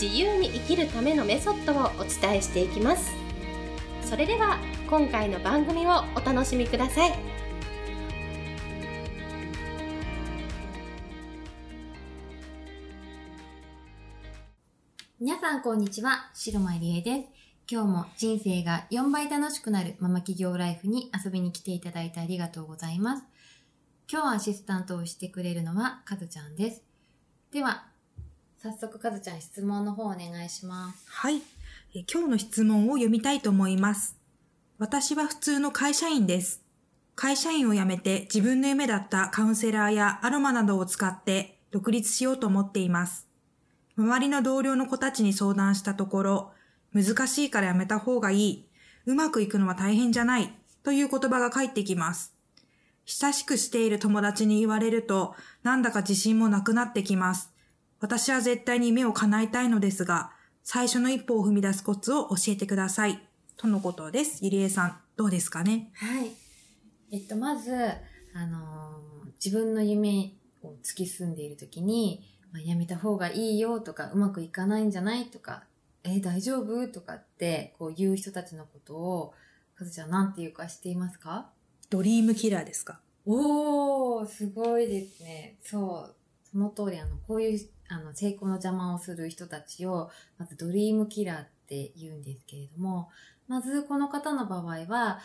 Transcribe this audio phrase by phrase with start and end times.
[0.00, 3.14] 自由に生きるためのメソッドをお伝えしていきます
[4.02, 4.58] それでは
[4.90, 7.36] 今回の番組をお楽しみください
[15.18, 17.28] 皆さんこんにちは、白間理恵です。
[17.68, 23.24] 今日も人生が4倍楽しくなるママ企業ライフに遊びに来ていただいてありがとうございます。
[24.12, 26.82] 今日アシスタントをしてくれるのはかずちゃんです。
[27.50, 27.86] では、
[28.66, 31.04] 早速かずちゃん質問の方お願いします。
[31.06, 31.36] はい。
[31.94, 34.16] え今日の質問を読みたいと思います。
[34.78, 36.64] 私は普通の会社員です。
[37.14, 43.28] 会社員を辞めて自分の夢だったカウンセラーやアロマなどを使って独立しようと思っています。
[43.96, 46.52] 周りの同僚の子たちに相談したところ、
[46.92, 48.68] 難しいから辞めた方がいい、
[49.06, 52.34] うまくいくのは大変じゃない、という言葉が返ってきます。
[53.04, 57.52] 親しくしている友達に言われると、なんだか自信もなくなってきます。
[57.98, 60.30] 私は絶対に夢を叶えたいのですが、
[60.62, 63.26] 最初の一歩を踏み出すコツを教えてください。
[63.56, 64.44] とのことです。
[64.44, 65.90] ゆりえさん、どうですかね？
[65.94, 66.30] はい。
[67.10, 67.72] えっと、まず、
[68.34, 72.22] あのー、自分の夢を突き進んでいるときに、
[72.52, 75.64] まあ、やめた方がいいよとか、うまくいかないんじゃないとか、
[76.04, 79.32] えー、大丈夫とかって、こう言う人たちのことを、
[79.74, 81.48] かずちゃんなんて言うか知っていますか？
[81.88, 83.00] ドリームキラーですか？
[83.24, 85.56] おー、すごいですね。
[85.62, 86.14] そう。
[86.50, 93.08] その通り、あの、こういうあの、成功の邪魔をする人たちを、まずドリームキラーって言うんですけれども、
[93.48, 95.20] まずこの方の場合は、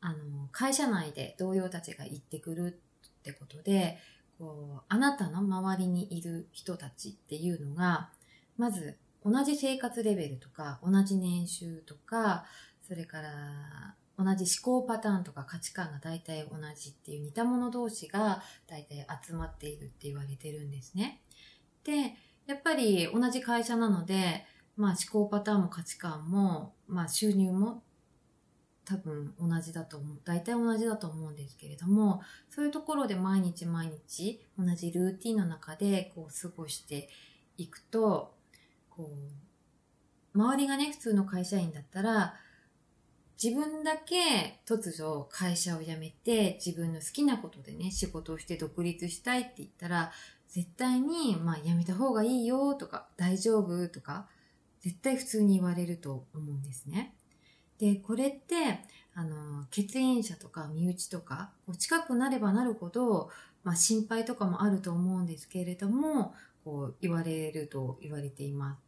[0.00, 2.78] あの、会社内で同僚たちが言ってくる
[3.20, 3.98] ってことで、
[4.38, 8.10] こう、あなたの周りにいる人たちっていうのが、
[8.58, 12.44] まず同じ生活レベルとか、同じ年収とか、
[12.86, 21.22] それから同じ思考パターンとか価値観が大体同じっていう似た者同士が大体集まっているって言われてるんですね。
[21.84, 22.14] で、
[22.46, 24.44] やっぱり同じ会社なので、
[24.76, 27.82] まあ思考パターンも価値観も、まあ収入も
[28.84, 30.20] 多分同じだと思う。
[30.24, 37.08] 大体同じだと思うんですけれども、そういうところで毎日毎日同じルーティンの中でこう過ごして
[37.56, 38.34] いくと、
[38.90, 39.10] こ
[40.34, 42.34] う、周りがね、普通の会社員だったら、
[43.42, 50.12] 自分だけ突如会社を辞めて自分の好きなことでね、仕事をして独立したいって言ったら、
[50.54, 54.28] 絶対に、まあ、やめた方がいいよとか、大丈夫とか、
[54.82, 57.16] 絶対普通に言われると思うんですね。
[57.76, 58.78] で、これって、
[59.14, 63.30] あの、血縁者とか身内とか、こう近くなればなるほど、
[63.64, 68.83] まあ、心配とかもあると思うんですけれども、こう言われると言われています。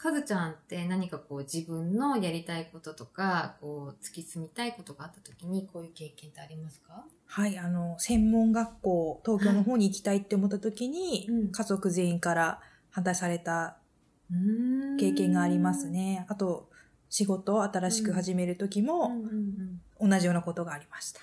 [0.00, 7.04] かずちゃんって何かこう自分のやりたいこととか、こう突き進みたいことがあった時にこういう経験ってありますか？
[7.26, 12.60] はい、あの、専門学校、東京の方に行きたいって思った時に、はい、家族全員から
[12.90, 13.76] 反対された
[14.98, 16.24] 経験がありますね。
[16.28, 16.70] あと、
[17.10, 19.10] 仕事を新しく始める時も、
[20.00, 21.20] 同じようなことがありました。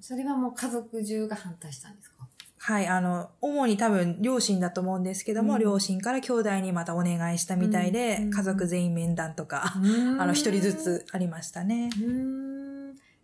[0.00, 2.19] それはもう家族中が反対したんですか？
[2.62, 11.88] はい、あの、主に多分両親だと思うんですけども、うん、両親から兄弟にまたお願いしたみたいで、うん、家族全員面談とか、うん、 あの、一人ずつありましたね。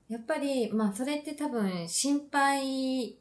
[0.08, 3.14] やっぱり、まあ、それって多分、心配っ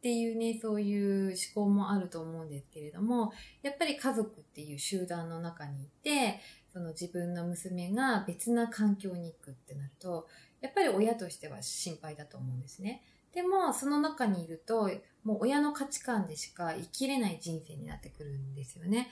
[0.00, 3.32] ていうね、そういう思考もあると思うんですけれども、
[3.62, 6.38] やっぱり家族っていう集団の中にいて、
[6.72, 10.28] その自分の娘が別な環境に行くってなると、
[10.60, 13.02] やっぱり親としては心配だと思うんですね。
[13.32, 14.90] でも、その中にいると、
[15.24, 19.08] もう親の価値観でしか生きれない人生になってくるんですよね。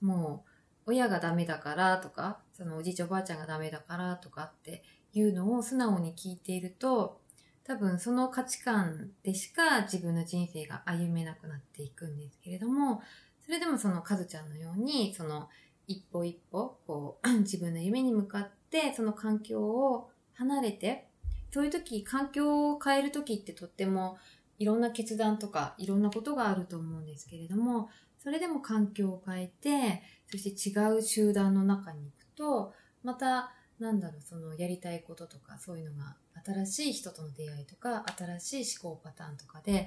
[0.00, 0.50] もう、
[0.90, 4.82] 親がダメだからとか、そのおじいちゃんおばあちゃんがダメだからとかって
[5.12, 7.20] いうのを素直に聞いていると、
[7.64, 13.02] 多分その価値観でしか自分の人生が歩めなくなっていくんですけれども、
[13.44, 15.48] それでもそのカズちゃんのように、その
[15.86, 21.08] 一歩一歩、こう、 自分の夢に向かって、その環境を離れて、
[21.50, 24.18] そういう時、環境を変える時ってとっても
[24.58, 27.88] いろんな決断とかいろんなことがあると思うんですけれども、
[28.18, 38.04] それでも環境を変えて、そして違う集団の中に行くと、また、なんだろう、そのやりたいこととか、そういうのが、新しい人との出会いとか、
[38.40, 39.86] 新しい思考パターンとかで、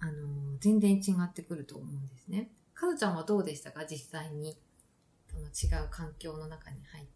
[0.00, 2.50] あの、全然違ってくると思うんですね。
[2.74, 3.84] かずちゃんはどうでしたか？
[3.84, 4.58] 実際に、
[5.30, 7.06] その違う環境の中に入っ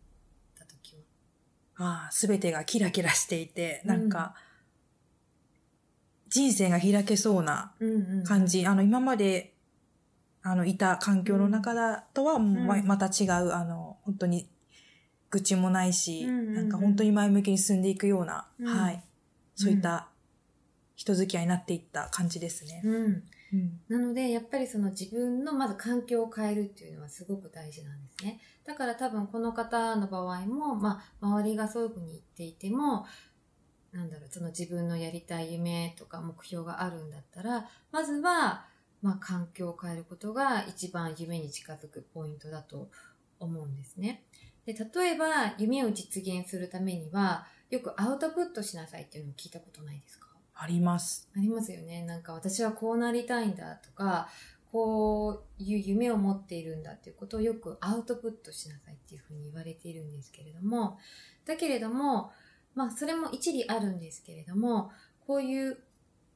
[0.57, 0.97] た時
[1.75, 2.03] は。
[2.05, 4.37] ああ、すべてがキラキラしていて、なんか、
[6.29, 8.67] 人生が開けそうなうんうん感じ。
[8.67, 9.55] あの、今まで、
[10.43, 14.49] あの、いた環境の中だとは、まうんまた違う、あの、本当に、
[15.31, 19.03] 愚痴もないし、うんうんうんなんか本当に前向きに進んでいくような、うんはい。
[19.55, 20.09] そういった
[20.95, 22.81] 人付き合いになっていった感じですね。
[22.85, 23.23] うん。
[23.53, 23.81] うん。
[23.89, 28.41] なので、やっぱりその自分のまず環境を変えるっていうのはすごく大事なんですね。
[28.65, 33.07] だから多分この方の場合も、まあ、周りがそういうふうに言っていても、
[33.97, 38.67] なんだろう、その自分のやりたい夢とか目標があるんだったら、まずは、
[39.03, 42.91] まあ、環境を変えることが一番夢に近づくポイントだと
[43.41, 44.23] 思うんですね。
[44.67, 50.27] で、例えば、夢を実現するためには、よくアウトプットしなさいっていうのを聞いたことないですか？
[50.55, 51.29] あります。
[51.37, 52.05] ありますよね。
[52.05, 54.29] なんか私はこうなりたいんだとか、
[54.73, 60.99] こういう夢を持っているんだっていうことをよくアウトプットしなさいっていうふうに言われているんですけれども、
[61.45, 62.33] だけれども、
[62.77, 64.93] まあそれも一理あるんですけれども、
[65.27, 65.79] こういう、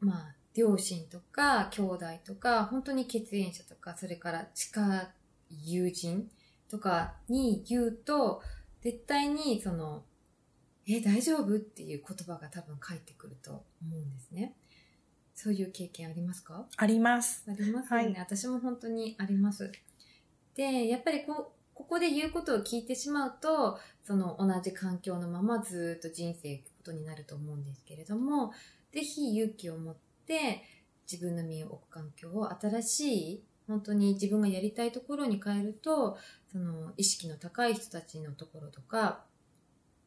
[0.00, 5.02] まあ両親とか兄弟とか、本当に血縁者とか、それから近
[5.50, 6.28] い友人
[6.68, 8.42] とかに言うと、
[8.80, 10.02] 絶対にその、
[10.88, 11.56] え、大丈夫？
[11.56, 13.50] っていう言葉が多分返ってくると
[13.82, 14.56] 思うんですね。
[15.34, 16.66] そういう経験ありますか？
[16.76, 17.44] あります。
[17.46, 19.70] ありますよね、はい私も本当にあります。
[20.54, 28.52] で、やっぱりこう、ここで言うことを聞いてしまうと、その同じ環境のままずっと人生行くことになると思うんですけれども、
[28.92, 29.96] ぜひ勇気を持っ
[30.26, 30.62] て
[31.10, 36.18] 自分の身を置く環境を新しい、本当に自分がやりたいところに変えると、
[36.52, 39.24] その意識の高い人たちのところとか、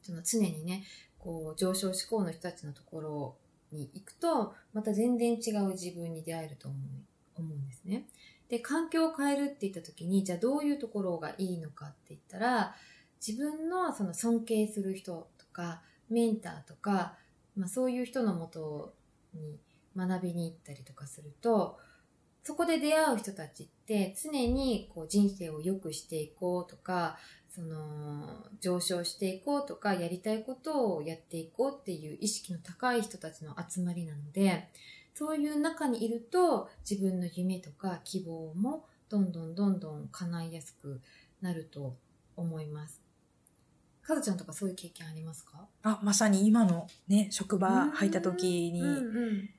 [0.03, 0.83] その常にね、
[1.17, 3.35] こう上昇志向の人たちのところ
[3.71, 6.79] に行くと、また全然違う自分に出会えると思う
[7.35, 8.05] 思うんですね。
[8.49, 12.75] で、環境を変えるって言った時に、じゃあどういうところがいいのかって言ったら、
[13.25, 17.15] 自分のその尊敬する人とか、メンターとか、
[17.55, 18.93] まあそういう人のもと
[19.33, 19.59] に
[19.95, 21.77] 学びに行ったりとかすると、
[22.43, 27.17] そこで出会う人たちって常にこう人生を良くしていこうとか、
[27.49, 34.67] その上昇していこうとか、やりたいことをやっていこうっていう意識の高い人たちの集まりなので、
[35.13, 41.01] そういう中にいると自分の夢とか希望もどんどんどんどん叶いやすく
[41.41, 41.95] なると
[42.35, 43.01] 思います。
[44.01, 45.65] かずちゃんとかそういう経験ありますか？
[45.83, 48.91] あ、まさに今のね、職場入った時に、うんう
[49.31, 49.49] ん、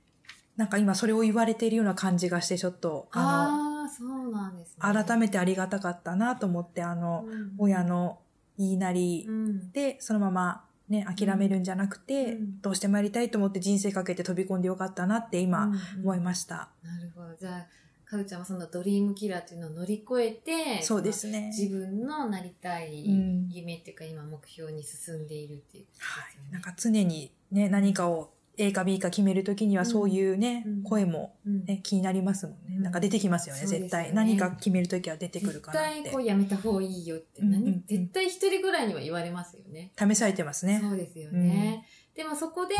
[0.56, 4.76] なんか今それを言われているような感じがして、ちょっと、あの、そうなんですね。
[4.80, 7.54] 改めてありがたかったなと思って、あの、うん。
[7.56, 8.18] 親の
[8.58, 9.72] 言いなりうん。
[9.72, 15.72] で、そのままね、諦めるんじゃなくて、うんどうしてもやりたいと思って人生かけて飛び込んでよかったなって今、
[16.02, 16.70] 思いました。
[16.82, 17.34] なるほど。
[17.38, 17.66] じゃあ、
[18.04, 21.48] かずちゃんはそのドリームキラーっていうのを乗り越えて、そうですね。
[21.48, 26.50] 自分のなりたいうん夢っていうか、今目標に進んでいるっていうことですよね。
[26.52, 32.76] なんか常にね、何かを A か B か決めるときにはそういうね、うん声もうんね、気になりますもんね。
[32.76, 34.12] うんなんか出てきますよね、絶対。
[34.14, 37.42] 何か決めるときは出てくるかなっ絶対てこうやめた方がいいよって
[37.86, 39.92] 絶対一人ぐらいには言われますよね。
[39.98, 40.80] 試されてますね。
[40.82, 41.86] そうですよね。
[42.14, 42.74] でもそこで、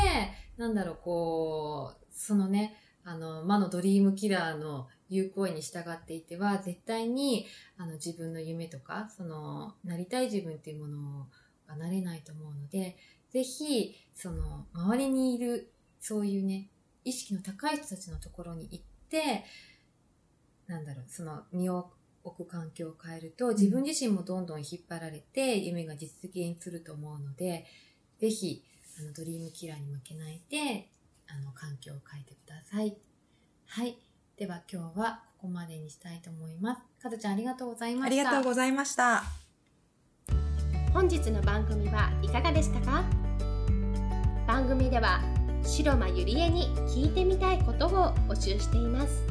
[0.57, 7.47] なんだろう、こう、そのね、あの、魔のドリームキラーの言う声に従っていては、絶対に、
[7.77, 11.27] あの、自分の夢とか、その、なりたい自分っていうもの
[11.67, 12.97] がなれないと思うので、
[13.31, 16.69] ぜひ、その、周りにいる、そういうね、
[17.05, 19.45] 意識の高い人たちのところに行って、
[20.67, 21.91] なんだろう、その、身を
[22.23, 27.67] 置く環境を変えると、自分自身もどんどん引っ張られて、夢が実現すると思うので、
[28.19, 28.65] ぜひ、
[28.99, 30.89] あの、ドリームキラーに負けないで、
[31.27, 32.97] あの、環境を変えてください。
[33.67, 33.99] はい。
[34.37, 37.03] では今日はここまでにしたいと思います。
[37.03, 38.07] かずちゃんありがとうございました。
[38.07, 39.44] ありがとうございました。
[40.95, 43.03] 本日の番組はいかがでしたか？
[44.47, 45.21] 番組では
[45.65, 49.27] 白間ゆりえに聞いてみたいことを募集しています。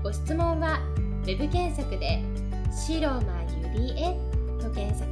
[0.00, 0.78] ご質問は
[1.26, 2.22] web 検索で
[2.70, 3.20] 「白間
[3.74, 4.16] ゆりえ」
[4.62, 5.10] と検索。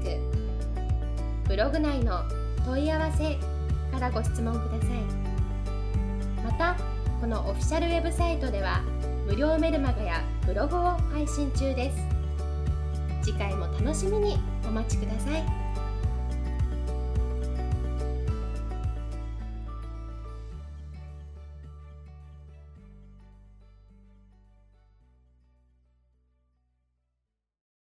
[1.48, 2.22] ブログ内の
[2.64, 3.36] 問い合わせ
[3.92, 4.90] からご質問ください。
[6.44, 6.76] また
[7.20, 8.80] このオフィシャルウェブサイトでは
[9.26, 12.15] 無料メルマガやブログを配信中です。
[13.26, 15.65] 次回も楽しみにお待ちください。